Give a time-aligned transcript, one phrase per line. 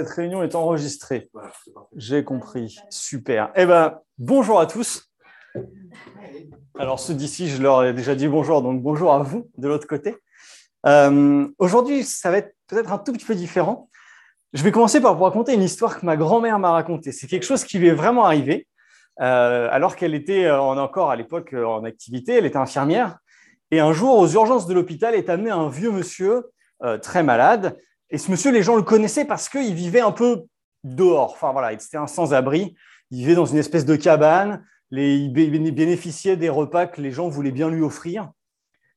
[0.00, 1.30] Cette réunion est enregistrée.
[1.94, 2.78] J'ai compris.
[2.88, 3.52] Super.
[3.54, 5.12] Eh bien, bonjour à tous.
[6.78, 9.86] Alors, ceux d'ici, je leur ai déjà dit bonjour, donc bonjour à vous de l'autre
[9.86, 10.16] côté.
[10.86, 13.90] Euh, aujourd'hui, ça va être peut-être un tout petit peu différent.
[14.54, 17.12] Je vais commencer par vous raconter une histoire que ma grand-mère m'a racontée.
[17.12, 18.66] C'est quelque chose qui lui est vraiment arrivé
[19.20, 23.18] euh, alors qu'elle était euh, encore à l'époque en activité, elle était infirmière.
[23.70, 26.44] Et un jour, aux urgences de l'hôpital, est amené un vieux monsieur
[27.02, 27.76] très malade
[28.10, 30.44] et ce monsieur, les gens le connaissaient parce qu'il vivait un peu
[30.84, 31.32] dehors.
[31.32, 32.74] Enfin voilà, c'était un sans-abri.
[33.10, 34.64] Il vivait dans une espèce de cabane.
[34.90, 38.30] il bénéficiait des repas que les gens voulaient bien lui offrir.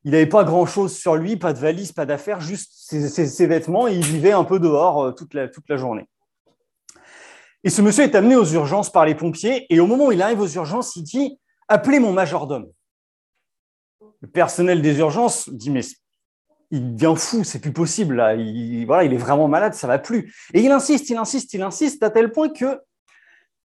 [0.06, 3.88] Il n'avait pas grand-chose sur lui, pas de valise, pas d'affaires, juste ses, vêtements.
[3.88, 6.06] Il vivait un peu dehors euh, toute la, toute la journée.
[7.64, 9.66] Et ce monsieur est amené aux urgences par les pompiers.
[9.74, 12.70] Et au moment où il arrive aux urgences, il dit Appelez mon majordome.
[14.20, 15.82] Le personnel des urgences dit Mais
[16.74, 18.16] il devient fou, c'est plus possible.
[18.16, 18.34] Là.
[18.34, 20.34] Il, voilà, il est vraiment malade, ça va plus.
[20.56, 22.82] Et il insiste, il insiste, il insiste, à tel point que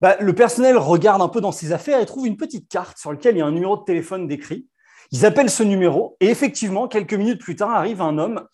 [0.01, 3.13] bah, le personnel regarde un peu dans ses affaires et trouve une petite carte sur
[3.13, 4.67] laquelle il y a un numéro de téléphone décrit.
[5.13, 8.47] Ils appellent ce numéro et effectivement, quelques minutes plus tard, arrive un homme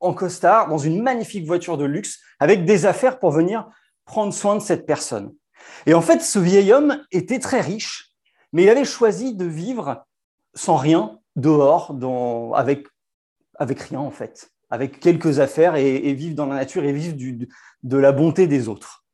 [0.00, 3.68] en costard dans une magnifique voiture de luxe avec des affaires pour venir
[4.06, 5.34] prendre soin de cette personne.
[5.84, 8.12] Et en fait, ce vieil homme était très riche,
[8.54, 10.06] mais il avait choisi de vivre
[10.54, 11.94] sans rien, dehors,
[12.54, 12.86] avec
[13.58, 17.16] avec rien en fait, avec quelques affaires et, vivre dans la nature et vivre
[17.82, 19.04] de la bonté des autres.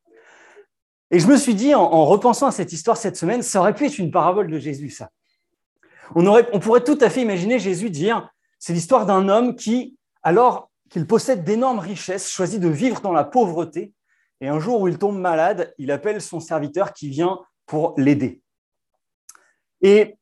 [1.10, 3.84] Et je me suis dit, en, repensant à cette histoire cette semaine, ça aurait pu
[3.84, 5.10] être une parabole de Jésus, ça.
[6.14, 9.98] On, aurait, on pourrait tout à fait imaginer Jésus dire, c'est l'histoire d'un homme qui,
[10.22, 13.92] alors qu'il possède d'énormes richesses, choisit de vivre dans la pauvreté,
[14.40, 18.42] et un jour où il tombe malade, il appelle son serviteur qui vient pour l'aider.
[19.82, 20.16] Et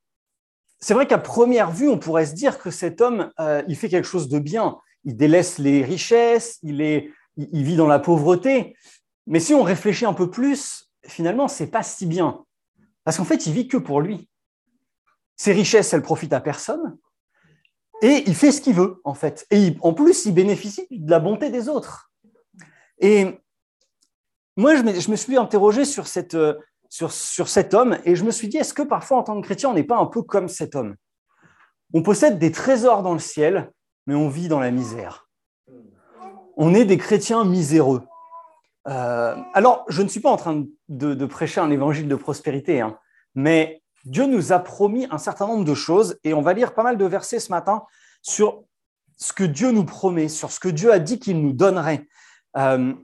[0.81, 3.91] c'est vrai qu'à première vue, on pourrait se dire que cet homme, euh, il fait
[3.91, 4.79] quelque chose de bien.
[5.05, 8.77] Il délaisse les richesses, il, est, il vit dans la pauvreté.
[9.27, 12.45] Mais si on réfléchit un peu plus, finalement, c'est pas si bien.
[13.05, 14.29] Parce qu'en fait, il vit que pour lui.
[15.37, 16.97] Ses richesses, elles profitent à personne.
[18.03, 19.47] Et il fait ce qu'il veut, en fait.
[19.51, 22.11] Et en plus, il bénéficie de la bonté des autres.
[22.99, 23.39] Et
[24.57, 26.37] moi, je me, je me suis interrogé sur cette,
[27.03, 29.47] euh, sur, cet homme et je me suis dit, est-ce que parfois en tant que
[29.47, 30.97] chrétien, on n'est pas un peu comme cet homme?
[31.95, 33.73] On possède des trésors dans le ciel,
[34.07, 35.29] mais on vit dans la misère.
[36.57, 38.03] On est des chrétiens miséreux.
[38.89, 42.99] Euh, alors, je ne suis pas en train de, prêcher un évangile de prospérité, hein,
[43.35, 46.83] mais Dieu nous a promis un certain nombre de choses et on va lire pas
[46.83, 47.83] mal de versets ce matin
[48.23, 48.65] sur
[49.17, 52.07] ce que Dieu nous promet, sur ce que Dieu a dit qu'il nous donnerait.
[52.57, 52.95] Euh,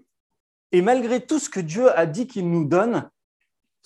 [0.72, 3.08] et malgré tout ce que Dieu a dit qu'il nous donne,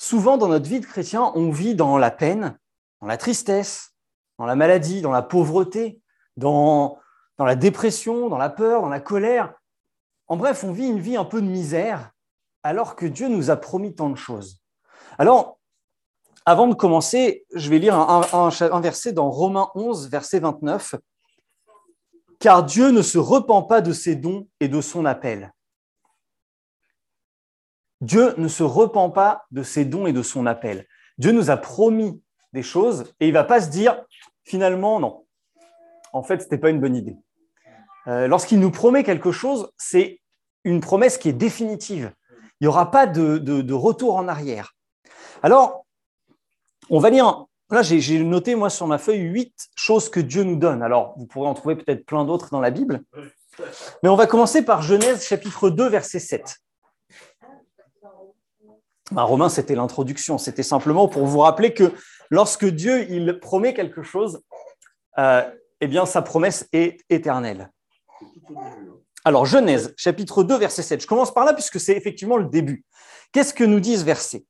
[0.01, 2.59] souvent dans notre vie de chrétien, on vit dans la peine,
[3.03, 3.95] dans la tristesse,
[4.39, 6.01] dans la maladie, dans la pauvreté,
[6.39, 6.99] dans,
[7.37, 9.53] dans la dépression, dans la peur, dans la colère.
[10.27, 12.13] En bref, on vit une vie un peu de misère
[12.63, 14.63] alors que Dieu nous a promis tant de choses.
[15.19, 15.59] Alors,
[16.47, 20.95] avant de commencer, je vais lire un, un, verset dans Romains 11, verset 29.
[22.39, 25.53] Car Dieu ne se repent pas de ses dons et de son appel.
[28.01, 30.87] Dieu ne se repent pas de ses dons et de son appel.
[31.19, 32.23] Dieu nous a promis
[32.53, 34.03] des choses et il ne va pas se dire
[34.45, 35.25] finalement non.
[36.13, 37.17] En fait, ce n'était pas une bonne idée.
[38.09, 40.21] Euh, lorsqu'il nous promet quelque chose, c'est
[40.65, 42.13] une promesse qui est définitive.
[42.61, 44.75] Il n'y aura pas de, retour en arrière.
[45.43, 45.87] Alors,
[46.91, 50.57] on va lire, là j'ai noté moi sur ma feuille huit choses que Dieu nous
[50.57, 50.83] donne.
[50.83, 53.03] Alors, vous pourrez en trouver peut-être plein d'autres dans la Bible.
[54.03, 56.57] Mais on va commencer par Genèse chapitre 2, verset 7.
[59.11, 60.39] Ben, Romain, c'était l'introduction.
[60.39, 61.93] C'était simplement pour vous rappeler que
[62.31, 64.43] lorsque Dieu il promet quelque chose,
[65.19, 65.43] euh,
[65.81, 67.71] eh bien, sa promesse est éternelle.
[69.25, 71.03] Alors, Genèse, chapitre 2, verset 7.
[71.03, 72.85] Je commence par là puisque c'est effectivement le début.
[73.33, 74.45] Qu'est-ce que nous dit ce verset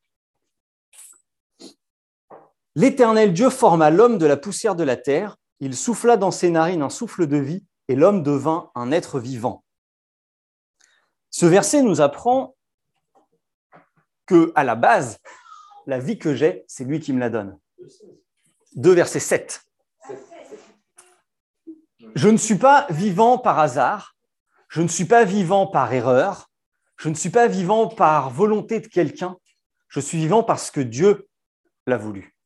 [2.76, 6.82] L'Éternel Dieu forma l'homme de la poussière de la terre, il souffla dans ses narines
[6.82, 9.64] un souffle de vie, et l'homme devint un être vivant.
[11.30, 12.54] Ce verset nous apprend
[14.30, 15.18] que, à la base,
[15.86, 17.58] la vie que j'ai, c'est lui qui me la donne.
[18.76, 19.60] 2 verset 7.
[22.14, 24.14] Je ne suis pas vivant par hasard,
[24.68, 26.48] je ne suis pas vivant par erreur,
[26.96, 29.36] je ne suis pas vivant par volonté de quelqu'un,
[29.88, 31.28] je suis vivant parce que Dieu
[31.88, 32.36] l'a voulu.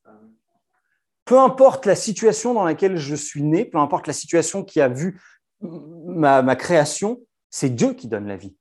[1.26, 4.88] Peu importe la situation dans laquelle je suis né, peu importe la situation qui a
[4.88, 5.20] vu
[5.60, 7.20] ma, ma création,
[7.50, 8.56] c'est Dieu qui donne la vie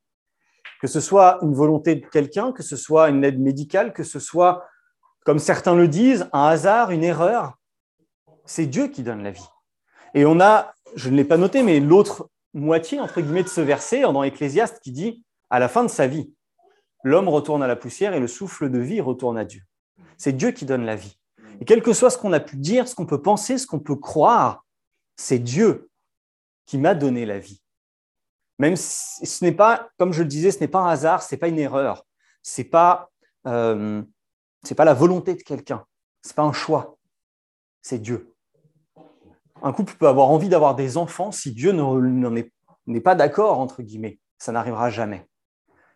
[0.84, 4.18] que ce soit une volonté de quelqu'un, que ce soit une aide médicale, que ce
[4.18, 4.66] soit,
[5.24, 7.54] comme certains le disent, un hasard, une erreur.
[8.44, 9.48] C'est Dieu qui donne la vie.
[10.12, 13.62] Et on a, je ne l'ai pas noté, mais l'autre moitié, entre guillemets, de ce
[13.62, 16.34] verset dans Ecclésiaste qui dit, à la fin de sa vie,
[17.02, 19.62] l'homme retourne à la poussière et le souffle de vie retourne à Dieu.
[20.18, 21.18] C'est Dieu qui donne la vie.
[21.62, 23.80] Et quel que soit ce qu'on a pu dire, ce qu'on peut penser, ce qu'on
[23.80, 24.66] peut croire,
[25.16, 25.88] c'est Dieu
[26.66, 27.63] qui m'a donné la vie.
[28.58, 31.34] Même si ce n'est pas, comme je le disais, ce n'est pas un hasard, ce
[31.34, 32.06] n'est pas une erreur,
[32.42, 33.10] ce n'est pas,
[33.46, 34.02] euh,
[34.76, 35.84] pas la volonté de quelqu'un,
[36.22, 36.96] ce n'est pas un choix,
[37.82, 38.34] c'est Dieu.
[39.62, 41.72] Un couple peut avoir envie d'avoir des enfants si Dieu
[42.86, 44.18] n'est pas d'accord, entre guillemets.
[44.38, 45.26] Ça n'arrivera jamais.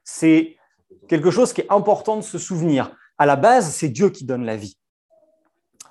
[0.05, 0.56] C'est
[1.06, 2.96] quelque chose qui est important de se souvenir.
[3.19, 4.78] À la base, c'est Dieu qui donne la vie.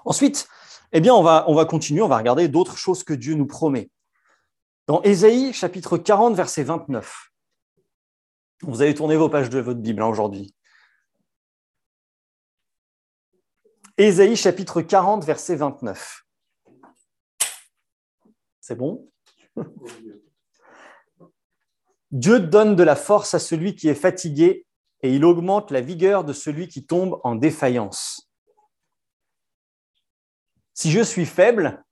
[0.06, 0.48] Ensuite,
[0.92, 3.46] eh bien, on va, on va continuer, on va regarder d'autres choses que Dieu nous
[3.46, 3.90] promet.
[4.88, 7.34] Dans Ésaïe, chapitre 40, verset 29.
[8.62, 10.56] Vous allez tourner vos pages de votre Bible hein, aujourd'hui.
[13.98, 16.24] Ésaïe, chapitre 40, verset 29.
[18.62, 19.12] C'est bon?
[22.12, 24.66] Dieu donne de la force à celui qui est fatigué
[25.02, 28.32] et il augmente la vigueur de celui qui tombe en défaillance.
[30.74, 31.84] Si je suis faible,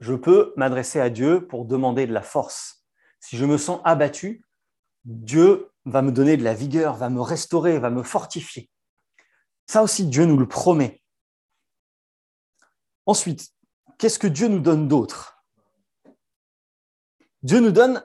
[0.00, 2.86] je peux m'adresser à Dieu pour demander de la force.
[3.20, 4.44] Si je me sens abattu,
[5.04, 8.70] Dieu va me donner de la vigueur, va me restaurer, va me fortifier.
[9.66, 11.02] Ça aussi, Dieu nous le promet.
[13.06, 13.50] Ensuite,
[13.98, 15.44] qu'est-ce que Dieu nous donne d'autre?
[17.42, 18.02] Dieu nous donne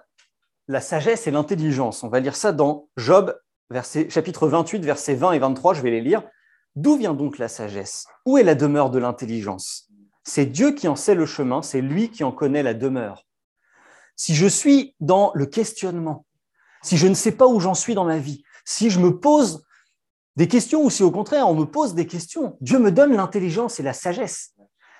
[0.67, 2.03] la sagesse et l'intelligence.
[2.03, 3.37] On va lire ça dans Job,
[4.09, 6.23] chapitre 28, versets 20 et 23, je vais les lire.
[6.75, 8.07] D'où vient donc la sagesse?
[8.25, 9.84] Où est la demeure de l'intelligence?
[10.27, 13.25] C'est Dieu qui en sait le chemin, c'est lui qui en connaît la demeure.
[14.15, 16.25] Si je suis dans le questionnement,
[16.81, 19.63] si je ne sais pas où j'en suis dans ma vie, si je me pose
[20.35, 23.79] des questions ou si au contraire on me pose des questions, Dieu me donne l'intelligence
[23.79, 24.53] et la sagesse.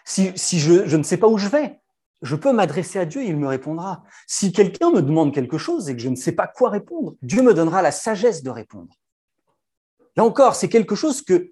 [0.06, 1.80] Si, je, ne sais pas où je vais,
[2.22, 4.04] je peux m'adresser à Dieu et il me répondra.
[4.28, 7.42] Si quelqu'un me demande quelque chose et que je ne sais pas quoi répondre, Dieu
[7.42, 8.94] me donnera la sagesse de répondre.
[10.16, 11.52] Là encore, c'est quelque chose que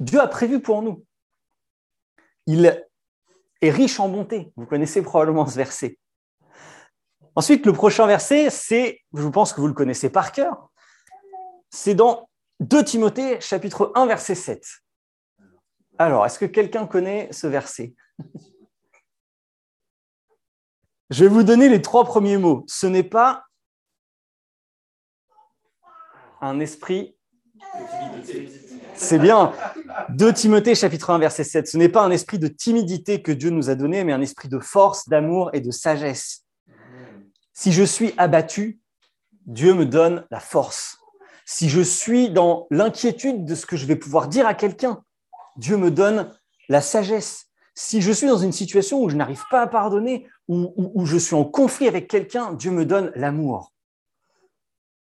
[0.00, 1.04] Dieu a prévu pour nous.
[2.46, 2.87] Il
[3.60, 4.52] est riche en bonté.
[4.56, 5.98] Vous connaissez probablement ce verset.
[7.34, 10.70] Ensuite, le prochain verset, c'est, je pense que vous le connaissez par cœur,
[11.70, 12.28] c'est dans
[12.60, 14.64] 2 Timothée chapitre 1 verset 7.
[15.98, 17.94] Alors, est-ce que quelqu'un connaît ce verset?
[21.10, 22.64] Je vais vous donner les trois premiers mots.
[22.66, 23.44] Ce n'est pas
[26.40, 27.16] un esprit.
[28.98, 29.52] C'est bien.
[30.08, 31.68] De Timothée, chapitre 1, verset 7.
[31.68, 34.48] Ce n'est pas un esprit de timidité que Dieu nous a donné, mais un esprit
[34.48, 36.44] de force, d'amour et de sagesse.
[37.54, 38.80] Si je suis abattu,
[39.46, 40.98] Dieu me donne la force.
[41.46, 45.02] Si je suis dans l'inquiétude de ce que je vais pouvoir dire à quelqu'un,
[45.56, 46.34] Dieu me donne
[46.68, 47.46] la sagesse.
[47.74, 51.36] Si je suis dans une situation où je n'arrive pas à pardonner, où, je suis
[51.36, 53.72] en conflit avec quelqu'un, Dieu me donne l'amour.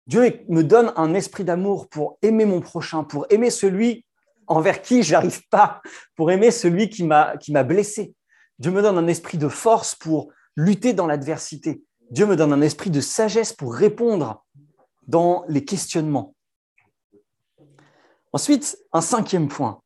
[0.06, 4.04] Dieu me donne un esprit d'amour pour aimer mon prochain, pour aimer celui
[4.46, 5.80] envers qui je n'arrive pas,
[6.16, 8.14] pour aimer celui qui m'a blessé.
[8.58, 11.82] Dieu me donne un esprit de force pour lutter dans l'adversité.
[12.10, 14.44] Dieu me donne un esprit de sagesse pour répondre
[15.06, 16.34] dans les questionnements.
[18.32, 19.82] Ensuite, un cinquième point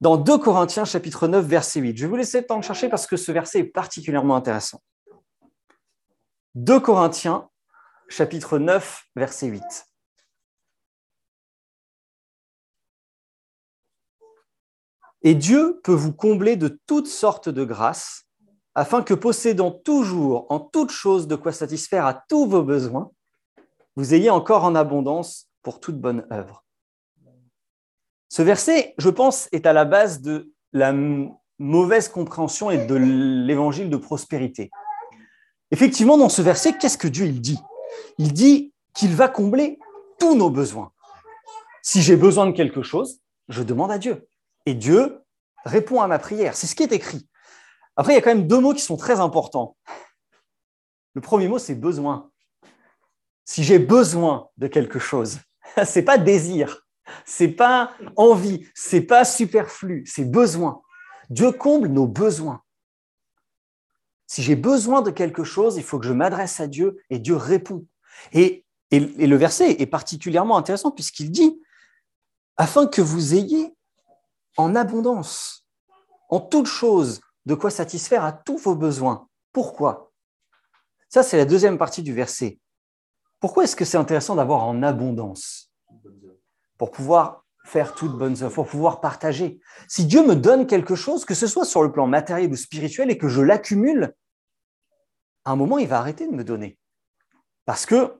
[0.00, 1.96] dans 2 Corinthiens chapitre 9 verset 8.
[1.96, 4.82] Je vais vous laisser le temps de chercher parce que ce verset est particulièrement intéressant.
[6.54, 7.48] 2 Corinthiens
[8.08, 9.62] chapitre 9 verset 8.
[15.22, 18.28] Et Dieu peut vous combler de toutes sortes de grâces,
[18.74, 23.10] afin que possédant toujours en toutes choses de quoi satisfaire à tous vos besoins,
[23.96, 26.64] vous ayez encore en abondance pour toute bonne œuvre.
[28.28, 30.94] Ce verset, je pense, est à la base de la
[31.58, 34.70] mauvaise compréhension et de l'évangile de prospérité.
[35.70, 37.58] Effectivement, dans ce verset, qu'est-ce que Dieu il dit?
[38.18, 39.78] Il dit qu'il va combler
[40.18, 40.92] tous nos besoins.
[41.82, 44.28] Si j'ai besoin de quelque chose, je demande à Dieu.
[44.64, 45.22] Et Dieu
[45.64, 46.56] répond à ma prière.
[46.56, 47.28] C'est ce qui est écrit.
[47.96, 49.76] Après, il y a quand même deux mots qui sont très importants.
[51.14, 52.30] Le premier mot, c'est besoin.
[53.44, 55.38] Si j'ai besoin de quelque chose,
[55.76, 56.86] ce n'est pas désir,
[57.24, 60.82] c'est pas envie, c'est pas superflu, c'est besoin.
[61.30, 62.62] Dieu comble nos besoins.
[64.26, 67.36] Si j'ai besoin de quelque chose, il faut que je m'adresse à Dieu et Dieu
[67.36, 67.86] répond.
[68.32, 71.60] Et, le verset est particulièrement intéressant puisqu'il dit,
[72.56, 73.74] afin que vous ayez
[74.56, 75.66] en abondance,
[76.28, 79.28] en toute chose, de quoi satisfaire à tous vos besoins.
[79.52, 80.12] Pourquoi?
[81.08, 82.58] Ça, c'est la deuxième partie du verset.
[83.40, 85.72] Pourquoi est-ce que c'est intéressant d'avoir en abondance?
[86.78, 89.60] Pour pouvoir faire toute bonne œuvre, pour pouvoir partager.
[89.88, 93.10] Si Dieu me donne quelque chose, que ce soit sur le plan matériel ou spirituel,
[93.10, 94.14] et que je l'accumule,
[95.44, 96.78] à un moment, il va arrêter de me donner.
[97.64, 98.14] Parce que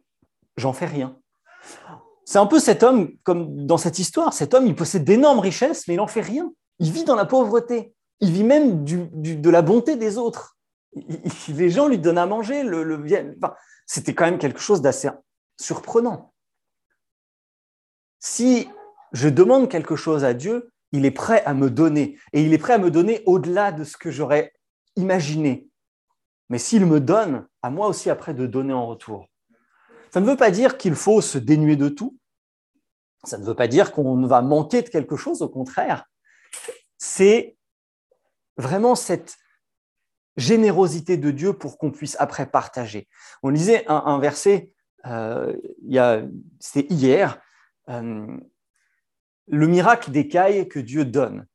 [0.57, 1.19] j'en fais rien.
[2.25, 5.87] C'est un peu cet homme, comme dans cette histoire, cet homme, il possède d'énormes richesses,
[5.87, 6.53] mais il n'en fait rien.
[6.81, 7.95] Il vit dans la pauvreté.
[8.21, 10.57] Il vit même de la bonté des autres.
[11.49, 12.65] les gens lui donnent à manger.
[12.65, 13.05] Le,
[13.87, 15.09] C'était quand même quelque chose d'assez
[15.57, 16.33] surprenant.
[18.19, 18.69] Si
[19.13, 22.19] je demande quelque chose à Dieu, il est prêt à me donner.
[22.33, 24.53] Et il est prêt à me donner au-delà de ce que j'aurais
[24.97, 25.69] imaginé.
[26.49, 29.29] Mais s'il me donne, à moi aussi après de donner en retour.
[30.11, 32.17] Ça ne veut pas dire qu'il faut se dénuer de tout.
[33.25, 36.05] Ça ne veut pas dire qu'on va manquer de quelque chose, au contraire.
[36.97, 37.57] C'est
[38.57, 39.37] vraiment cette
[40.37, 43.09] générosité de Dieu pour qu'on puisse après partager.
[43.43, 44.73] On lisait un, verset,
[45.07, 45.53] euh,
[46.61, 47.41] c'était hier,
[47.89, 48.27] euh,
[49.49, 51.47] le miracle des cailles que Dieu donne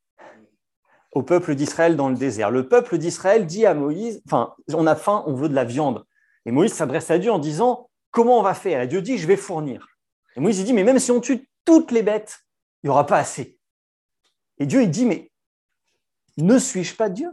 [1.12, 2.52] au peuple d'Israël dans le désert.
[2.52, 6.06] Le peuple d'Israël dit à Moïse, enfin, on a faim, on veut de la viande.
[6.46, 8.82] Et Moïse s'adresse à Dieu en disant, comment on va faire?
[8.82, 9.88] Et Dieu dit, je vais fournir.
[10.36, 12.40] Et Moïse dit, mais même si on tue toutes les bêtes,
[12.82, 13.58] il n'y aura pas assez.
[14.58, 15.32] Et Dieu, il dit, mais
[16.38, 17.30] ne suis-je pas Dieu?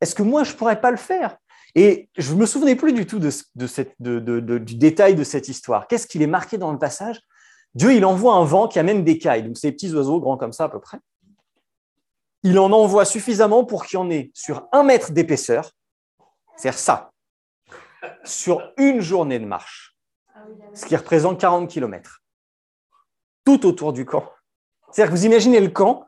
[0.00, 1.36] Est-ce que moi, je ne pourrais pas le faire?
[1.74, 5.86] Et je ne me souvenais plus du tout de, du détail de cette histoire.
[5.86, 7.20] Qu'est-ce qu'il est marqué dans le passage?
[7.76, 10.54] Dieu, il envoie un vent qui amène des cailles, donc ces petits oiseaux grands comme
[10.54, 10.98] ça à peu près.
[12.42, 15.72] Il en envoie suffisamment pour qu'il y en ait sur un mètre d'épaisseur,
[16.56, 17.12] c'est-à-dire ça,
[18.24, 19.94] sur une journée de marche,
[20.72, 22.22] ce qui représente 40 km,
[23.44, 24.32] tout autour du camp.
[24.90, 26.06] C'est-à-dire que vous imaginez le camp,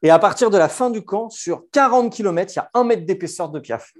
[0.00, 2.84] et à partir de la fin du camp, sur 40 km, il y a un
[2.84, 3.92] mètre d'épaisseur de piaf.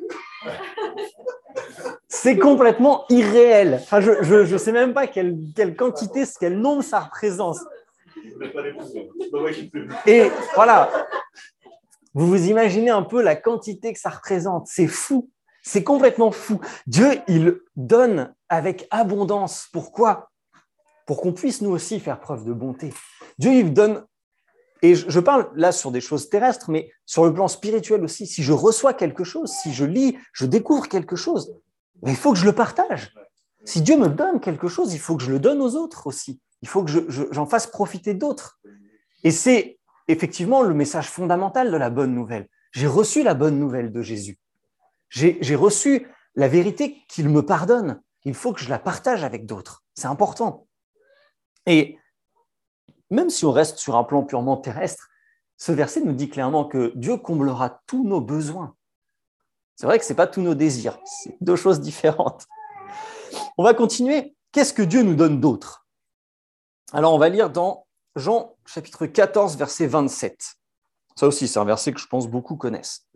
[2.13, 3.79] C'est complètement irréel.
[3.81, 7.57] Enfin, je ne sais même pas quelle, quelle quantité, quel nombre ça représente.
[10.07, 10.91] Et voilà,
[12.13, 14.67] vous vous imaginez un peu la quantité que ça représente.
[14.67, 15.31] C'est fou.
[15.63, 16.61] C'est complètement fou.
[16.89, 19.69] Dieu, il donne avec abondance.
[19.73, 20.31] Pourquoi?
[21.07, 22.93] Pour qu'on puisse nous aussi faire preuve de bonté.
[23.39, 24.05] Dieu, il donne,
[24.83, 28.27] et je parle là sur des choses terrestres, mais sur le plan spirituel aussi.
[28.27, 31.55] Si je reçois quelque chose, si je lis, je découvre quelque chose,
[32.03, 33.15] mais il faut que je le partage.
[33.65, 36.41] Si Dieu me donne quelque chose, il faut que je le donne aux autres aussi.
[36.63, 36.91] Il faut que
[37.31, 38.61] j'en fasse profiter d'autres.
[39.23, 39.79] Et c'est
[40.09, 42.49] effectivement le message fondamental de la bonne nouvelle.
[42.73, 44.39] J'ai reçu la bonne nouvelle de Jésus.
[45.09, 48.01] J'ai reçu la vérité qu'il me pardonne.
[48.25, 49.85] Il faut que je la partage avec d'autres.
[49.95, 50.67] C'est important.
[51.67, 51.99] Et
[53.11, 55.09] même si on reste sur un plan purement terrestre,
[55.57, 58.75] ce verset nous dit clairement que Dieu comblera tous nos besoins.
[59.81, 62.47] C'est vrai que ce n'est pas tous nos désirs, c'est deux choses différentes.
[63.57, 64.37] On va continuer.
[64.53, 65.87] Qu'est-ce que Dieu nous donne d'autre?
[66.93, 70.57] Alors, on va lire dans Jean chapitre 14, verset 27.
[71.17, 73.09] Ça aussi, c'est un verset que je pense beaucoup connaissent.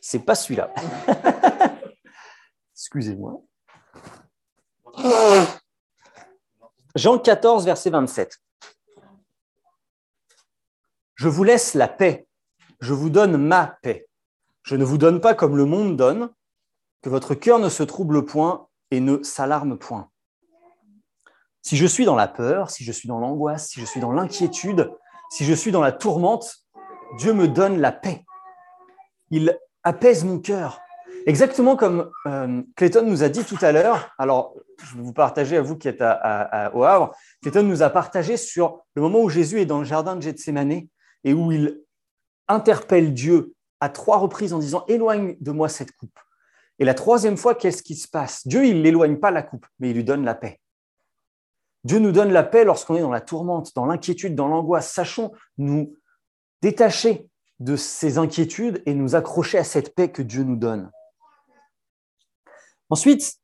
[0.00, 0.72] C'est pas celui-là.
[2.74, 3.42] Excusez-moi.
[6.94, 8.40] Jean 14, verset 27.
[11.16, 12.26] Je vous laisse la paix,
[12.80, 14.07] je vous donne ma paix.
[14.68, 16.28] Je ne vous donne pas comme le monde donne,
[17.00, 20.10] que votre cœur ne se trouble point et ne s'alarme point.
[21.62, 24.12] Si je suis dans la peur, si je suis dans l'angoisse, si je suis dans
[24.12, 24.92] l'inquiétude,
[25.30, 26.66] si je suis dans la tourmente,
[27.16, 28.26] Dieu me donne la paix.
[29.30, 30.82] Il apaise mon cœur.
[31.24, 35.56] Exactement comme euh, Clayton nous a dit tout à l'heure, alors je vais vous partager
[35.56, 39.62] à vous qui êtes au Havre, Clayton nous a partagé sur le moment où Jésus
[39.62, 40.82] est dans le jardin de Gethsemane
[41.24, 41.80] et où il
[42.48, 46.18] interpelle Dieu à trois reprises en disant Éloigne de moi cette coupe.
[46.78, 48.46] Et la troisième fois, qu'est-ce qui se passe?
[48.46, 50.60] Dieu, il n'éloigne pas la coupe, mais il lui donne la paix.
[51.84, 54.92] Dieu nous donne la paix lorsqu'on est dans la tourmente, dans l'inquiétude, dans l'angoisse.
[54.92, 55.94] Sachons nous
[56.62, 57.28] détacher
[57.60, 60.90] de ces inquiétudes et nous accrocher à cette paix que Dieu nous donne.
[62.90, 63.36] Ensuite,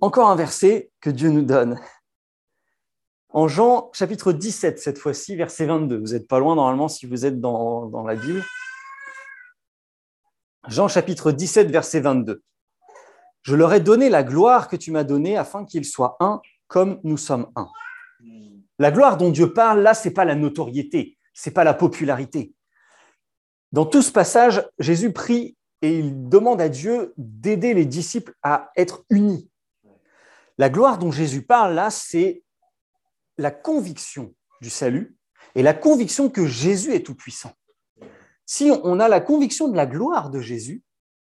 [0.00, 1.80] encore un verset que Dieu nous donne.
[3.30, 5.98] En Jean chapitre 17, cette fois-ci, verset 22.
[5.98, 8.44] Vous n'êtes pas loin normalement si vous êtes dans, dans la Bible.
[10.66, 12.42] Jean chapitre 17, verset 22.
[13.42, 17.00] Je leur ai donné la gloire que tu m'as donnée afin qu'ils soient un comme
[17.04, 17.68] nous sommes un.
[18.78, 21.74] La gloire dont Dieu parle, là, ce n'est pas la notoriété, ce n'est pas la
[21.74, 22.52] popularité.
[23.72, 28.70] Dans tout ce passage, Jésus prie et il demande à Dieu d'aider les disciples à
[28.76, 29.48] être unis.
[30.58, 32.42] La gloire dont Jésus parle là, c'est
[33.36, 35.16] la conviction du salut
[35.54, 37.52] et la conviction que Jésus est tout-puissant
[38.48, 40.82] si on a la conviction de la gloire de Jésus,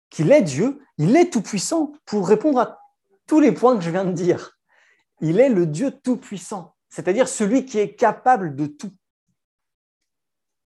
[0.09, 2.79] qu'il est Dieu, il est tout-puissant pour répondre à
[3.27, 4.57] tous les points que je viens de dire.
[5.19, 8.93] Il est le Dieu tout-puissant, c'est-à-dire celui qui est capable de tout.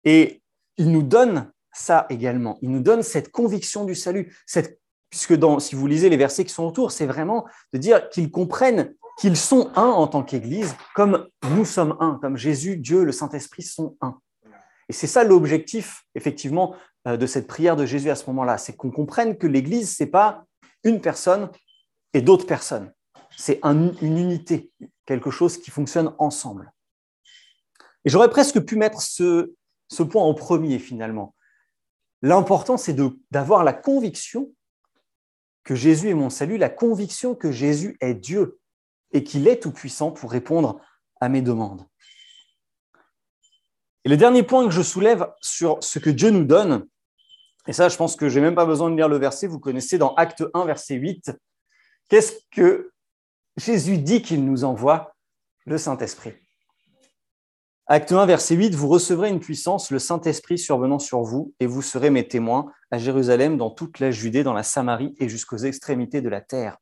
[0.04, 0.42] Et
[0.78, 2.58] il nous donne ça également.
[2.62, 4.34] Il nous donne cette conviction du salut,
[5.10, 7.44] puisque si vous lisez les versets qui sont autour, c'est vraiment
[7.74, 12.38] de dire qu'ils comprennent qu'ils sont un en tant qu'Église, comme nous sommes un, comme
[12.38, 14.18] Jésus, Dieu, le Saint-Esprit sont un.
[14.90, 16.74] Et c'est ça l'objectif, effectivement,
[17.06, 20.02] euh, de cette prière de Jésus à ce moment-là, c'est qu'on comprenne que l'Église, ce
[20.02, 20.44] n'est pas
[20.82, 21.48] une personne
[22.12, 22.92] et d'autres personnes.
[23.36, 24.72] C'est une unité,
[25.06, 26.72] quelque chose qui fonctionne ensemble.
[28.04, 29.54] Et j'aurais presque pu mettre ce,
[29.86, 31.36] ce point en premier, finalement.
[32.20, 32.96] L'important, c'est
[33.30, 34.52] d'avoir la conviction
[35.62, 38.58] que Jésus est mon salut, la conviction que Jésus est Dieu
[39.12, 40.80] et qu'il est tout-puissant pour répondre
[41.20, 41.86] à mes demandes.
[44.04, 46.86] Et le dernier point que je soulève sur ce que Dieu nous donne,
[47.66, 49.60] et ça, je pense que je n'ai même pas besoin de lire le verset, vous
[49.60, 51.32] connaissez dans Acte 1, verset 8,
[52.08, 52.90] qu'est-ce que
[53.56, 55.14] Jésus dit qu'il nous envoie?
[55.66, 56.32] Le Saint-Esprit.
[57.86, 61.82] Acte 1, verset 8, vous recevrez une puissance, le Saint-Esprit survenant sur vous, et vous
[61.82, 66.22] serez mes témoins à Jérusalem, dans toute la Judée, dans la Samarie et jusqu'aux extrémités
[66.22, 66.78] de la terre.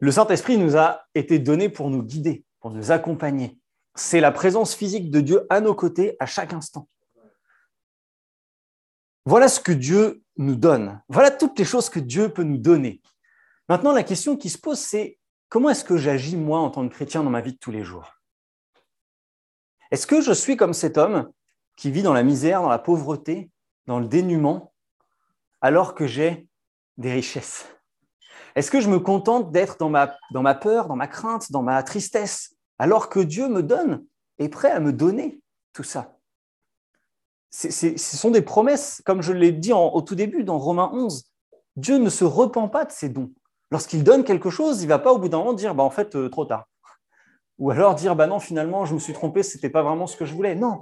[0.00, 3.58] Le Saint-Esprit nous a été donné pour nous guider, pour nous accompagner.
[3.94, 6.88] C'est la présence physique de Dieu à nos côtés à chaque instant.
[9.24, 11.00] Voilà ce que Dieu nous donne.
[11.08, 13.00] Voilà toutes les choses que Dieu peut nous donner.
[13.68, 16.92] Maintenant, la question qui se pose, c'est comment est-ce que j'agis moi en tant que
[16.92, 18.20] chrétien dans ma vie de tous les jours?
[19.90, 21.30] Est-ce que je suis comme cet homme
[21.76, 23.50] qui vit dans la misère, dans la pauvreté,
[23.86, 24.74] dans le dénuement,
[25.60, 26.48] alors que j'ai
[26.98, 27.66] des richesses?
[28.56, 31.62] Est-ce que je me contente d'être dans ma, dans ma peur, dans ma crainte, dans
[31.62, 34.04] ma tristesse, alors que Dieu me donne,
[34.38, 35.40] est prêt à me donner
[35.72, 36.18] tout ça
[37.50, 41.24] Ce sont des promesses, comme je l'ai dit au tout début dans Romains 11.
[41.76, 43.32] Dieu ne se repent pas de ses dons.
[43.70, 45.90] Lorsqu'il donne quelque chose, il ne va pas au bout d'un moment dire bah, en
[45.90, 46.68] fait, euh, trop tard.
[47.58, 50.16] Ou alors dire bah non, finalement, je me suis trompé, ce n'était pas vraiment ce
[50.16, 50.54] que je voulais.
[50.54, 50.80] Non,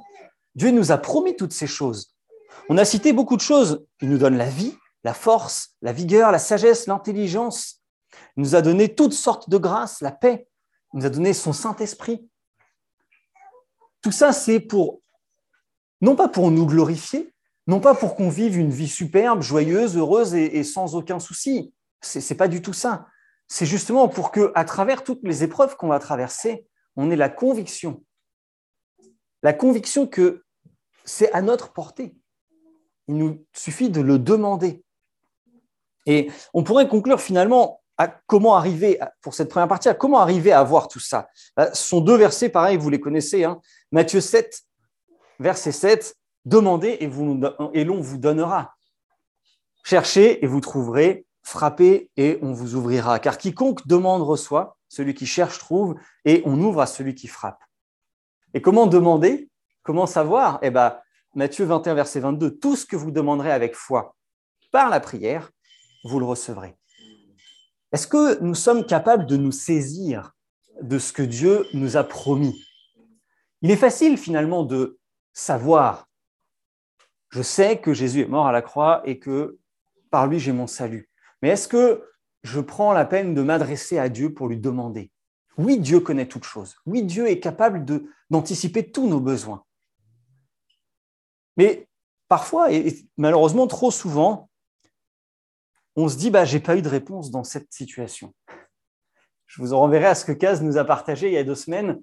[0.54, 2.14] Dieu nous a promis toutes ces choses.
[2.68, 3.87] On a cité beaucoup de choses.
[4.00, 7.82] Il nous donne la vie, la force, la vigueur, la sagesse, l'intelligence.
[8.37, 10.46] Il nous a donné toutes sortes de grâces, la paix.
[10.92, 12.28] Nous a donné son Saint-Esprit.
[14.02, 15.00] Tout ça, c'est pour,
[16.00, 17.33] non pas pour nous glorifier,
[17.66, 21.72] non pas pour qu'on vive une vie superbe, joyeuse, heureuse et, sans aucun souci.
[22.00, 23.07] Ce n'est pas du tout ça.
[23.46, 27.28] C'est justement pour que, à travers toutes les épreuves qu'on va traverser, on ait la
[27.28, 28.05] conviction,
[29.42, 30.44] la conviction que
[31.05, 32.16] c'est à notre portée.
[33.09, 34.85] Il nous suffit de le demander.
[36.07, 40.60] Et on pourrait conclure finalement comment arriver, pour cette première partie, à comment arriver à
[40.60, 41.28] avoir tout ça.
[41.56, 43.44] Bah, ce sont deux versets, pareil, vous les connaissez.
[43.44, 43.60] Hein.
[43.90, 44.62] Matthieu 7,
[45.38, 48.74] verset 7, Demandez et, l'on vous donnera.
[49.84, 51.26] Cherchez et vous trouverez.
[51.44, 53.18] Frappez et on vous ouvrira.
[53.18, 57.62] Car quiconque demande reçoit, celui qui cherche trouve, et on ouvre à celui qui frappe.
[58.54, 59.48] Et comment demander?
[59.82, 60.58] Comment savoir?
[60.62, 60.98] Eh bien,
[61.34, 64.14] Matthieu 21, verset 22, tout ce que vous demanderez avec foi
[64.70, 65.50] par la prière,
[66.04, 66.76] vous le recevrez.
[67.92, 70.33] Est-ce que nous sommes capables de nous saisir
[70.81, 72.64] de ce que Dieu nous a promis?
[73.61, 74.98] Il est facile finalement de
[75.35, 76.09] savoir,
[77.31, 79.59] je sais que Jésus est mort à la croix et que
[80.11, 81.11] par lui j'ai mon salut.
[81.42, 82.09] Mais est-ce que
[82.42, 85.11] je prends la peine de m'adresser à Dieu pour lui demander?
[85.59, 86.76] Oui, Dieu connaît toutes choses.
[86.87, 87.85] Oui, Dieu est capable
[88.31, 89.64] d'anticiper tous nos besoins.
[91.59, 91.88] Mais
[92.28, 94.48] parfois, et malheureusement trop souvent,
[95.96, 98.35] on se dit, bah, j'ai pas eu de réponse dans cette situation.
[99.46, 101.55] Je vous en renverrai à ce que Kaz nous a partagé il y a deux
[101.55, 102.00] semaines,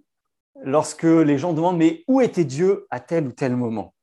[0.64, 3.94] lorsque les gens demandent, mais où était Dieu à tel ou tel moment?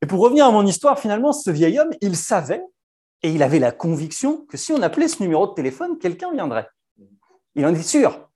[0.00, 2.62] Et pour revenir à mon histoire, finalement, ce vieil homme, il savait
[3.22, 6.68] et il avait la conviction que si on appelait ce numéro de téléphone, quelqu'un viendrait.
[7.54, 8.30] Il en est sûr.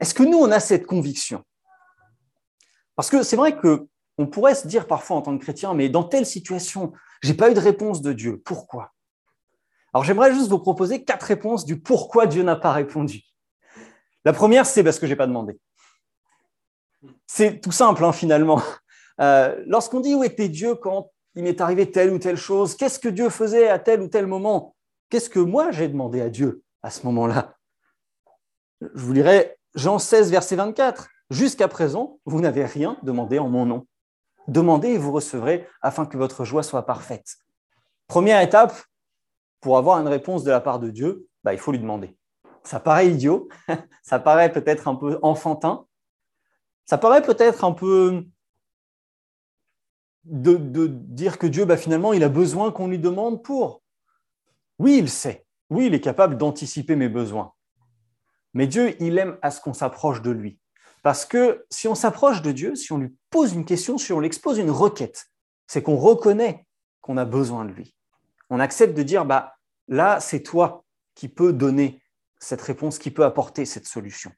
[0.00, 1.44] Est-ce que nous, on a cette conviction?
[2.96, 3.86] Parce que c'est vrai que
[4.18, 7.50] on pourrait se dire parfois en tant que chrétien, mais dans telle situation, j'ai pas
[7.50, 8.42] eu de réponse de Dieu.
[8.44, 8.92] Pourquoi?
[9.92, 13.22] Alors j'aimerais juste vous proposer quatre réponses du pourquoi Dieu n'a pas répondu.
[14.24, 15.58] La première, c'est parce que je n'ai pas demandé.
[17.26, 18.62] C'est tout simple hein, finalement.
[19.20, 22.98] Euh, lorsqu'on dit où était Dieu quand il m'est arrivé telle ou telle chose, qu'est-ce
[22.98, 24.74] que Dieu faisait à tel ou tel moment?
[25.10, 27.54] Qu'est-ce que moi j'ai demandé à Dieu à ce moment-là?
[28.80, 31.08] Je vous lirai Jean 16, verset 24.
[31.28, 33.86] Jusqu'à présent, vous n'avez rien demandé en mon nom.
[34.48, 37.36] Demandez et vous recevrez afin que votre joie soit parfaite.
[38.08, 38.74] Première étape,
[39.60, 42.16] pour avoir une réponse de la part de Dieu, bah, il faut lui demander.
[42.62, 43.48] Ça paraît idiot,
[44.02, 45.86] ça paraît peut-être un peu enfantin,
[46.86, 48.24] ça paraît peut-être un peu
[50.24, 53.82] de, dire que Dieu, bah, finalement, il a besoin qu'on lui demande pour.
[54.78, 55.46] Oui, il sait.
[55.70, 57.52] Oui, il est capable d'anticiper mes besoins.
[58.54, 60.58] Mais Dieu, il aime à ce qu'on s'approche de lui.
[61.02, 64.20] Parce que si on s'approche de Dieu, si on lui pose une question, si on
[64.20, 65.30] lui expose une requête,
[65.66, 66.66] c'est qu'on reconnaît
[67.00, 67.94] qu'on a besoin de lui
[68.50, 69.56] on accepte de dire, bah,
[69.88, 70.84] là, c'est toi
[71.14, 72.02] qui peux donner
[72.38, 74.32] cette réponse, qui peut apporter cette solution.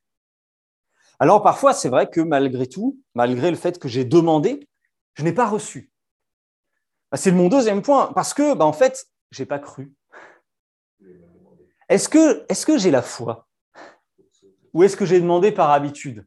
[1.18, 4.68] Alors parfois, c'est vrai que malgré tout, malgré le fait que j'ai demandé,
[5.14, 5.90] je n'ai pas reçu.
[7.10, 9.92] Bah, c'est mon deuxième point, parce que, bah, en fait, je n'ai pas cru.
[11.88, 13.46] Est-ce que, j'ai la foi?
[14.72, 16.26] Ou est-ce que j'ai demandé par habitude?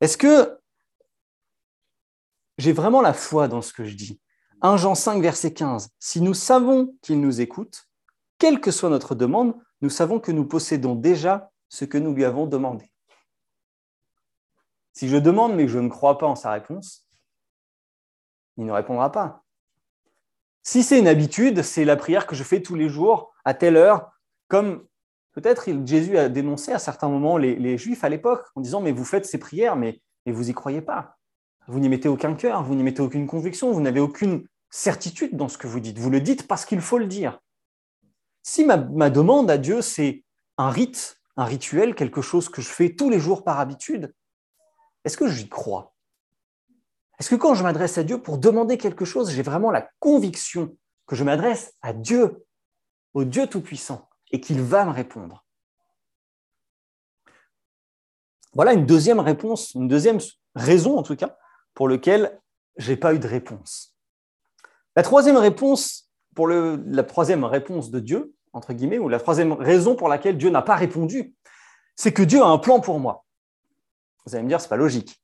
[0.00, 0.60] Est-ce que
[2.56, 4.20] j'ai vraiment la foi dans ce que je dis?
[4.62, 5.90] 1 Jean 5, verset 15.
[5.98, 7.88] Si nous savons qu'il nous écoute,
[8.38, 12.24] quelle que soit notre demande, nous savons que nous possédons déjà ce que nous lui
[12.24, 12.90] avons demandé.
[14.92, 17.06] Si je demande mais je ne crois pas en sa réponse,
[18.56, 19.44] il ne répondra pas.
[20.62, 23.76] Si c'est une habitude, c'est la prière que je fais tous les jours à telle
[23.76, 24.12] heure,
[24.48, 24.86] comme
[25.32, 29.06] peut-être Jésus a dénoncé à certains moments les, Juifs à l'époque en disant mais vous
[29.06, 31.16] faites ces prières mais, mais vous n'y croyez pas.
[31.70, 35.48] Vous n'y mettez aucun cœur, vous n'y mettez aucune conviction, vous n'avez aucune certitude dans
[35.48, 35.98] ce que vous dites.
[35.98, 37.38] Vous le dites parce qu'il faut le dire.
[38.42, 40.24] Si ma, ma demande à Dieu, c'est
[40.58, 44.12] un rite, un rituel, quelque chose que je fais tous les jours par habitude,
[45.04, 45.94] est-ce que j'y crois?
[47.20, 50.76] Est-ce que quand je m'adresse à Dieu pour demander quelque chose, j'ai vraiment la conviction
[51.06, 52.44] que je m'adresse à Dieu,
[53.14, 55.46] au Dieu Tout-Puissant, et qu'il va me répondre?
[58.54, 60.18] Voilà une deuxième réponse, une deuxième
[60.56, 61.36] raison en tout cas,
[61.74, 62.40] pour laquelle
[62.76, 63.96] je n'ai pas eu de réponse.
[64.96, 69.94] La troisième réponse, pour la troisième réponse de Dieu, entre guillemets, ou la troisième raison
[69.94, 71.34] pour laquelle Dieu n'a pas répondu,
[71.96, 73.24] c'est que Dieu a un plan pour moi.
[74.26, 75.20] Vous allez me dire, c'est pas logique.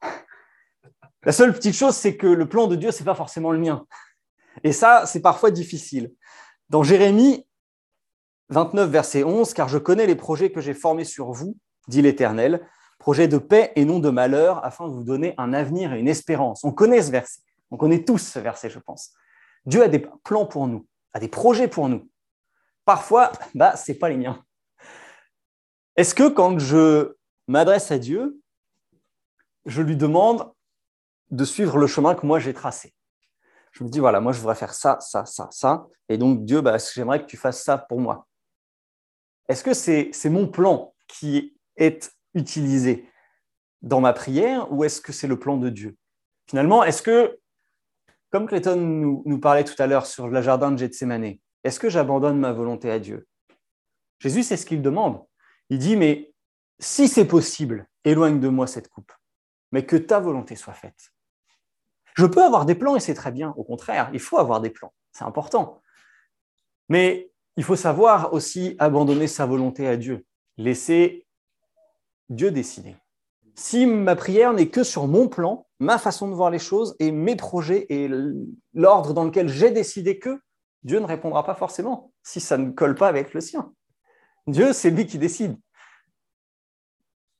[1.24, 3.86] La seule petite chose, c'est que le plan de Dieu, c'est pas forcément le mien.
[4.62, 6.12] Et ça, c'est parfois difficile.
[6.68, 7.46] Dans Jérémie
[8.50, 11.56] 29, verset 11, car je connais les projets que j'ai formés sur vous,
[11.88, 12.66] dit l'Éternel,
[13.06, 16.08] projets de paix et non de malheur, afin de vous donner un avenir et une
[16.08, 16.64] espérance.
[16.64, 17.40] On connaît ce verset.
[17.70, 19.12] On connaît tous ce verset, je pense.
[19.64, 22.10] Dieu a des plans pour nous, a des projets pour nous.
[22.84, 24.44] Parfois, bah, ce n'est pas les miens.
[25.94, 27.14] Est-ce que quand je
[27.46, 28.40] m'adresse à Dieu,
[29.66, 30.52] je lui demande
[31.30, 32.92] de suivre le chemin que moi j'ai tracé?
[33.70, 35.86] Je me dis, voilà, moi je voudrais faire ça, ça, ça, ça.
[36.08, 38.26] Et donc, Dieu, bah, j'aimerais que tu fasses ça pour moi.
[39.48, 43.08] Est-ce que c'est mon plan qui est utilisé
[43.82, 45.96] dans ma prière ou est-ce que c'est le plan de Dieu?
[46.48, 47.38] Finalement, est-ce que,
[48.30, 51.88] comme Clayton nous, nous parlait tout à l'heure sur le jardin de Gethsemane, est-ce que
[51.88, 53.26] j'abandonne ma volonté à Dieu?
[54.20, 55.24] Jésus, c'est ce qu'il demande.
[55.70, 56.32] Il dit, mais
[56.78, 59.12] si c'est possible, éloigne de moi cette coupe
[59.72, 61.12] mais que ta volonté soit faite.
[62.14, 63.52] Je peux avoir des plans et c'est très bien.
[63.56, 64.94] Au contraire, il faut avoir des plans.
[65.12, 65.82] C'est important.
[66.88, 70.24] Mais il faut savoir aussi abandonner sa volonté à Dieu.
[70.56, 71.25] Laisser
[72.28, 72.96] Dieu décider.
[73.54, 77.10] Si ma prière n'est que sur mon plan, ma façon de voir les choses et
[77.10, 78.10] mes projets et
[78.74, 80.40] l'ordre dans lequel j'ai décidé que,
[80.82, 83.72] Dieu ne répondra pas forcément si ça ne colle pas avec le sien.
[84.46, 85.58] Dieu, c'est lui qui décide.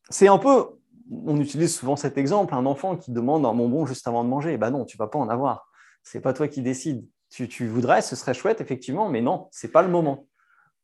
[0.09, 0.77] C'est un peu
[1.11, 4.57] on utilise souvent cet exemple, un enfant qui demande un bonbon juste avant de manger.
[4.57, 5.71] Ben non, tu vas pas en avoir.
[6.03, 7.07] C'est pas toi qui décides.
[7.31, 10.27] Tu, voudrais, ce serait chouette, effectivement, mais non, c'est pas le moment.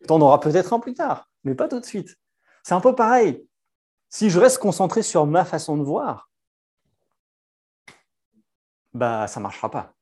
[0.06, 2.16] Tu en auras peut-être un plus tard, mais pas tout de suite.
[2.62, 3.46] C'est un peu pareil.
[4.14, 6.30] Si je reste concentré sur ma façon de voir,
[8.92, 9.94] bah ça marchera pas.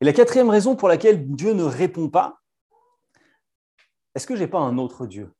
[0.00, 2.40] Et la quatrième raison pour laquelle Dieu ne répond pas,
[4.14, 5.34] est-ce que j'ai pas un autre Dieu?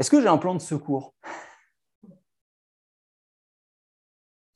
[0.00, 1.14] Est-ce que j'ai un plan de secours?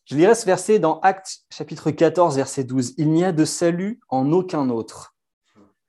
[0.07, 2.95] Je lirai ce verset dans Actes chapitre 14, verset 12.
[2.99, 5.15] Il n'y a de salut en aucun autre,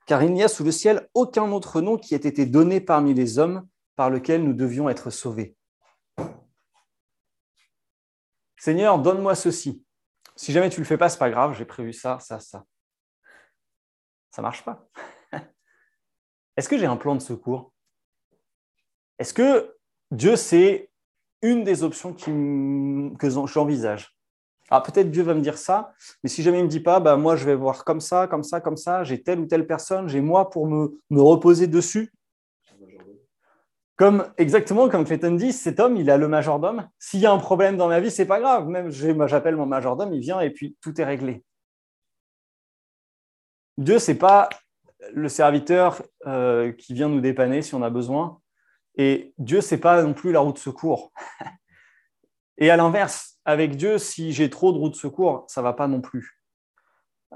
[0.09, 3.13] car il n'y a sous le ciel aucun autre nom qui ait été donné parmi
[3.13, 5.55] les hommes par lequel nous devions être sauvés.
[8.57, 9.85] Seigneur, donne-moi ceci.
[10.35, 12.39] Si jamais tu ne le fais pas, ce n'est pas grave, j'ai prévu ça, ça,
[12.39, 12.65] ça.
[14.31, 14.89] Ça ne marche pas.
[16.57, 17.71] Est-ce que j'ai un plan de secours?
[19.19, 19.77] Est-ce que
[20.09, 20.89] Dieu, c'est
[21.43, 24.18] une des options que j'envisage?
[24.71, 26.99] Alors peut-être Dieu va me dire ça, mais si jamais il ne me dit pas,
[26.99, 29.65] bah, moi je vais voir comme ça, comme ça, comme ça, j'ai telle ou telle
[29.65, 32.13] personne, j'ai moi pour me, reposer dessus.
[33.95, 36.87] Comme, exactement comme Clayton dit, cet homme, il a le majordome.
[36.99, 38.67] S'il y a un problème dans ma vie, c'est pas grave.
[38.69, 41.43] Même j'appelle mon majordome, il vient et puis tout est réglé.
[43.77, 44.47] Dieu, c'est pas
[45.13, 48.39] le serviteur euh, qui vient nous dépanner si on a besoin.
[48.97, 51.11] Et Dieu, c'est pas non plus la roue de secours.
[52.57, 55.87] Et à l'inverse, avec Dieu, si j'ai trop de roue de secours, ça va pas
[55.87, 56.39] non plus.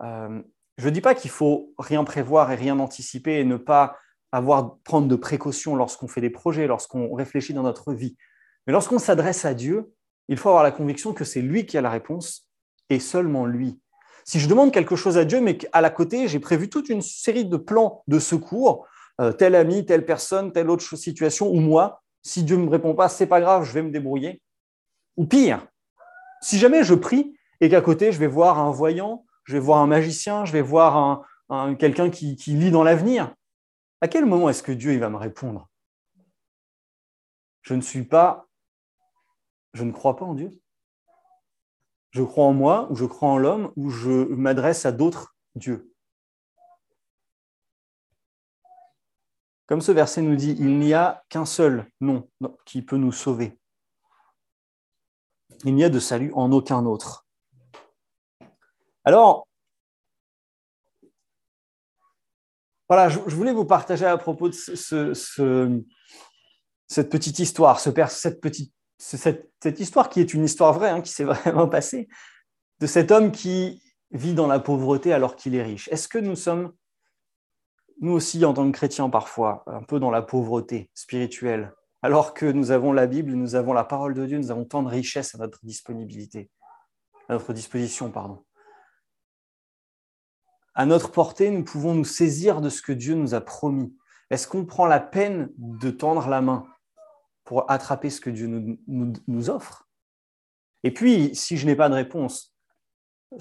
[0.03, 0.43] Euh,
[0.77, 3.97] je ne dis pas qu'il faut rien prévoir et rien anticiper et ne pas
[4.31, 8.15] avoir prendre de précautions lorsqu'on fait des projets, lorsqu'on réfléchit dans notre vie.
[8.67, 9.91] Mais lorsqu'on s'adresse à Dieu,
[10.27, 12.47] il faut avoir la conviction que c'est lui qui a la réponse
[12.91, 13.81] et seulement lui.
[14.23, 17.01] Si je demande quelque chose à Dieu, mais qu'à la côté, j'ai prévu toute une
[17.01, 18.87] série de plans de secours,
[19.19, 22.93] euh, tel ami, telle personne, telle autre situation, ou moi, si Dieu ne me répond
[22.93, 24.41] pas, c'est pas grave, je vais me débrouiller.
[25.17, 25.67] Ou pire,
[26.43, 29.79] si jamais je prie et qu'à côté, je vais voir un voyant, je vais voir
[29.79, 33.33] un magicien, je vais voir un, quelqu'un qui, qui lit dans l'avenir,
[34.01, 35.69] à quel moment est-ce que Dieu va me répondre?
[37.61, 38.49] Je ne suis pas,
[39.73, 40.51] je ne crois pas en Dieu.
[42.11, 45.93] Je crois en moi, ou je crois en l'homme, ou je m'adresse à d'autres dieux.
[49.65, 52.29] Comme ce verset nous dit, il n'y a qu'un seul nom
[52.65, 53.57] qui peut nous sauver.
[55.63, 57.25] Il n'y a de salut en aucun autre.
[59.05, 59.47] Alors,
[62.89, 64.55] voilà, je, voulais vous partager à propos de
[66.87, 72.07] cette petite histoire, cette, histoire qui est une histoire vraie, hein, qui s'est vraiment passée,
[72.79, 75.87] de cet homme qui vit dans la pauvreté alors qu'il est riche.
[75.89, 76.73] Est-ce que nous sommes
[78.01, 82.45] nous aussi, en tant que chrétiens, parfois, un peu dans la pauvreté spirituelle, alors que
[82.45, 85.33] nous avons la Bible, nous avons la parole de Dieu, nous avons tant de richesses
[85.35, 86.51] à notre disponibilité,
[87.29, 88.43] à notre disposition, pardon.
[90.75, 93.95] À notre portée, nous pouvons nous saisir de ce que Dieu nous a promis.
[94.29, 96.67] Est-ce qu'on prend la peine de tendre la main
[97.45, 99.87] pour attraper ce que Dieu nous, nous offre?
[100.83, 102.53] Et puis, si je n'ai pas de réponse,
[103.31, 103.39] il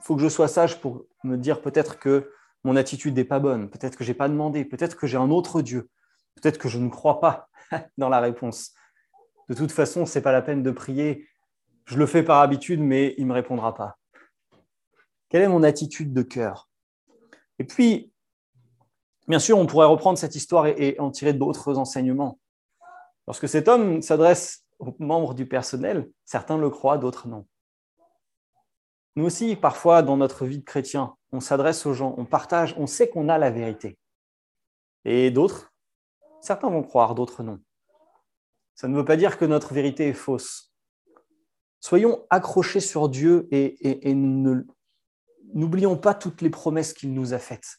[0.00, 2.30] faut que je sois sage pour me dire peut-être que
[2.62, 5.30] mon attitude n'est pas bonne, peut-être que je n'ai pas demandé, peut-être que j'ai un
[5.30, 5.90] autre Dieu,
[6.40, 7.48] peut-être que je ne crois pas
[7.98, 8.72] dans la réponse.
[9.48, 11.28] De toute façon, ce n'est pas la peine de prier.
[11.84, 13.98] Je le fais par habitude, mais il ne me répondra pas.
[15.28, 16.68] Quelle est mon attitude de cœur?
[17.58, 18.12] Et puis,
[19.28, 22.38] bien sûr, on pourrait reprendre cette histoire et, en tirer d'autres enseignements.
[23.26, 27.46] Lorsque cet homme s'adresse aux membres du personnel, certains le croient, d'autres non.
[29.16, 32.86] Nous aussi, parfois, dans notre vie de chrétien, on s'adresse aux gens, on partage, on
[32.86, 33.98] sait qu'on a la vérité.
[35.04, 35.69] Et d'autres,
[36.40, 37.60] certains vont croire, d'autres non.
[38.74, 40.72] Ça ne veut pas dire que notre vérité est fausse.
[41.80, 44.14] Soyons accrochés sur Dieu et,
[45.54, 47.78] n'oublions pas toutes les promesses qu'il nous a faites.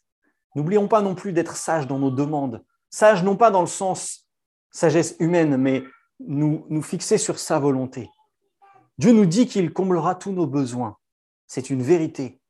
[0.55, 2.63] N'oublions pas non plus d'être sages dans nos demandes.
[2.89, 4.27] Sages non pas dans le sens
[4.71, 5.83] sagesse humaine, mais
[6.19, 8.09] nous, nous fixer sur sa volonté.
[8.97, 10.97] Dieu nous dit qu'il comblera tous nos besoins.
[11.47, 12.41] C'est une vérité.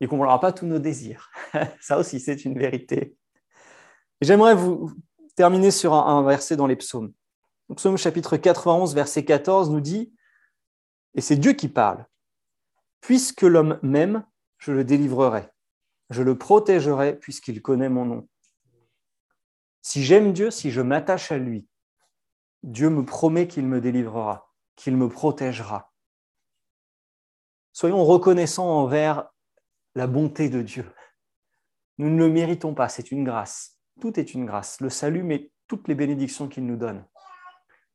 [0.00, 1.30] Il ne comblera pas tous nos désirs.
[1.80, 3.16] Ça aussi, c'est une vérité.
[4.20, 4.92] J'aimerais vous
[5.34, 7.12] terminer sur un, verset dans les psaumes.
[7.76, 10.14] psaume chapitre 91, verset 14 nous dit,
[11.14, 12.06] et c'est Dieu qui parle,
[13.00, 14.26] Puisque l'homme m'aime,
[14.58, 15.48] je le délivrerai.
[16.10, 18.28] Je le protégerai puisqu'il connaît mon nom.
[19.82, 21.68] Si j'aime Dieu, si je m'attache à lui,
[22.64, 25.92] Dieu me promet qu'il me délivrera, qu'il me protégera.
[27.72, 29.28] Soyons reconnaissants envers
[29.94, 30.90] la bonté de Dieu.
[31.98, 33.75] Nous ne le méritons pas, c'est une grâce.
[34.00, 34.80] Tout est une grâce.
[34.80, 37.04] Le salut, mais toutes les bénédictions qu'il nous donne.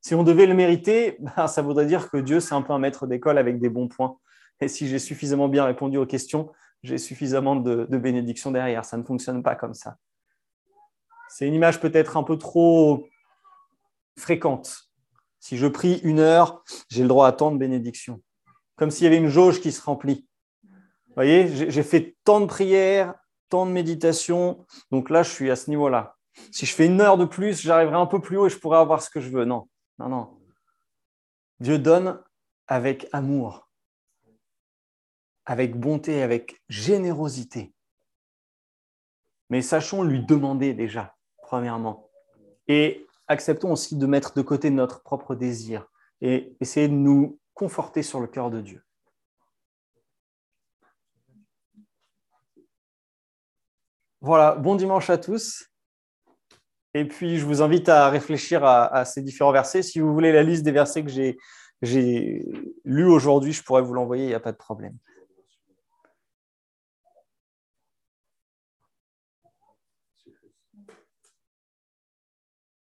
[0.01, 2.79] Si on devait le mériter, ben, ça voudrait dire que Dieu, c'est un peu un
[2.79, 4.17] maître d'école avec des bons points.
[4.59, 6.51] Et si j'ai suffisamment bien répondu aux questions,
[6.83, 8.85] j'ai suffisamment de, de bénédictions derrière.
[8.85, 9.97] Ça ne fonctionne pas comme ça.
[11.29, 13.07] C'est une image peut-être un peu trop
[14.17, 14.89] fréquente.
[15.39, 18.21] Si je prie une heure, j'ai le droit à tant de bénédictions
[18.81, 20.27] comme s'il y avait une jauge qui se remplit.
[20.63, 23.13] Vous voyez, j'ai fait tant de prières,
[23.51, 26.15] tant de méditations, donc là, je suis à ce niveau-là.
[26.51, 28.77] Si je fais une heure de plus, j'arriverai un peu plus haut et je pourrai
[28.77, 29.45] avoir ce que je veux.
[29.45, 29.67] Non,
[29.99, 30.39] non, non.
[31.59, 32.19] Dieu donne
[32.67, 33.69] avec amour,
[35.45, 37.73] avec bonté, avec générosité.
[39.49, 42.09] Mais sachons lui demander déjà, premièrement.
[42.67, 45.85] Et acceptons aussi de mettre de côté notre propre désir
[46.21, 48.81] et essayer de nous conforter sur le cœur de Dieu.
[54.21, 55.67] Voilà, bon dimanche à tous.
[56.93, 59.81] Et puis, je vous invite à réfléchir à, ces différents versets.
[59.81, 61.09] Si vous voulez la liste des versets que
[61.81, 62.45] j'ai
[62.85, 64.95] lus aujourd'hui, je pourrais vous l'envoyer, il n'y a pas de problème.